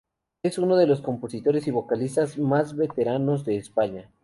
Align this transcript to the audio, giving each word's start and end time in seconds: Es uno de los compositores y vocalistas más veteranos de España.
Es 0.41 0.57
uno 0.57 0.77
de 0.77 0.87
los 0.87 0.99
compositores 0.99 1.67
y 1.67 1.69
vocalistas 1.69 2.39
más 2.39 2.75
veteranos 2.75 3.45
de 3.45 3.57
España. 3.57 4.09